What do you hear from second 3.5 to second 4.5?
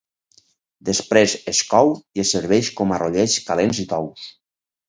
calents i tous.